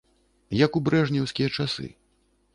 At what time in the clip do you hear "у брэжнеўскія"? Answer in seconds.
0.79-1.53